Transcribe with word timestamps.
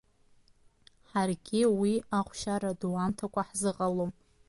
Ҳаргьы 1.09 1.61
уи 1.79 1.93
ахәшьара 2.17 2.71
ду 2.79 2.91
аҳамҭакәа 2.95 3.43
ҳзыҟалом. 3.47 4.11